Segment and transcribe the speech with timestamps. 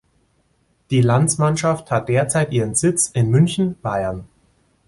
[0.89, 4.27] Die Landsmannschaft hat derzeit ihren Sitz in München, Bayern.